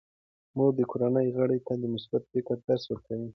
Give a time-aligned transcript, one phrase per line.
[0.55, 3.27] مور د کورنۍ غړو ته د مثبت فکر درس ورکوي.